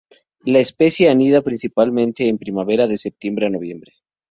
La 0.45 0.57
especie 0.57 1.09
anida 1.09 1.43
principalmente 1.43 2.27
en 2.27 2.39
primavera, 2.39 2.87
de 2.87 2.97
septiembre 2.97 3.45
a 3.45 3.49
noviembre. 3.51 3.93